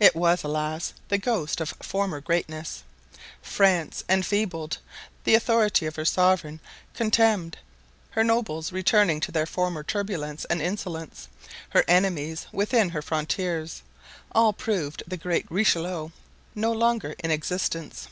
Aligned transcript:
It 0.00 0.16
was, 0.16 0.42
alas! 0.42 0.92
the 1.06 1.18
ghost 1.18 1.60
of 1.60 1.68
former 1.80 2.20
greatness. 2.20 2.82
France 3.40 4.02
enfeebled, 4.08 4.78
the 5.22 5.36
authority 5.36 5.86
of 5.86 5.94
her 5.94 6.04
sovereign 6.04 6.58
contemned, 6.94 7.56
her 8.10 8.24
nobles 8.24 8.72
returning 8.72 9.20
to 9.20 9.30
their 9.30 9.46
former 9.46 9.84
turbulence 9.84 10.46
and 10.46 10.60
insolence, 10.60 11.28
her 11.68 11.84
enemies 11.86 12.48
within 12.50 12.88
her 12.90 13.02
frontiers—all 13.02 14.52
proved 14.54 15.04
the 15.06 15.16
great 15.16 15.46
Richelieu 15.48 16.10
no 16.56 16.72
longer 16.72 17.14
in 17.20 17.30
existence. 17.30 18.08